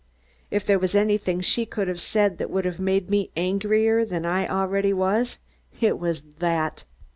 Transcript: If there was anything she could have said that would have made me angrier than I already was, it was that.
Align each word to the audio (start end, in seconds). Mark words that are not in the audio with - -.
If 0.49 0.65
there 0.65 0.79
was 0.79 0.95
anything 0.95 1.41
she 1.41 1.63
could 1.67 1.87
have 1.87 2.01
said 2.01 2.39
that 2.39 2.49
would 2.49 2.65
have 2.65 2.79
made 2.79 3.11
me 3.11 3.29
angrier 3.37 4.03
than 4.03 4.25
I 4.25 4.47
already 4.47 4.93
was, 4.93 5.37
it 5.79 5.99
was 5.99 6.23
that. 6.39 6.85